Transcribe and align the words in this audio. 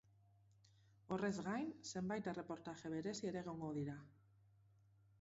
Horrez 1.17 1.33
gain, 1.49 1.69
zenbait 1.93 2.31
erreportaje 2.33 2.93
berezi 2.97 3.25
ere 3.33 3.45
egongo 3.47 3.73
dira. 3.81 4.03